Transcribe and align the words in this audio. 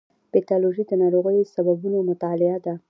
پیتالوژي 0.33 0.83
د 0.87 0.91
ناروغیو 1.01 1.45
د 1.47 1.51
سببونو 1.55 1.97
مطالعه 2.09 2.57
ده. 2.65 2.73